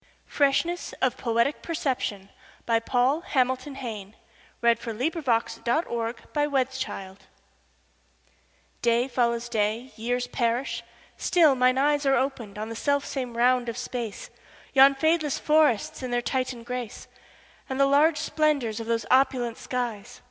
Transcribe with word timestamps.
Freshness 0.25 0.93
of 0.93 1.15
Poetic 1.15 1.61
Perception 1.61 2.29
Paul 2.65 3.21
Hamilton 3.21 3.75
Hayne 3.75 4.15
(1830–1886) 4.63 7.17
DAY 8.81 9.07
follows 9.07 9.47
day; 9.47 9.91
years 9.95 10.25
perish; 10.25 10.81
still 11.17 11.53
mine 11.53 11.75
eyesAre 11.77 12.17
opened 12.19 12.57
on 12.57 12.69
the 12.69 12.75
self 12.75 13.05
same 13.05 13.37
round 13.37 13.69
of 13.69 13.77
space; 13.77 14.31
Yon 14.73 14.95
fadeless 14.95 15.37
forests 15.39 16.01
in 16.01 16.09
their 16.09 16.23
Titan 16.23 16.63
grace, 16.63 17.07
And 17.69 17.79
the 17.79 17.85
large 17.85 18.17
splendors 18.17 18.79
of 18.79 18.87
those 18.87 19.05
opulent 19.11 19.57
skies. 19.59 20.19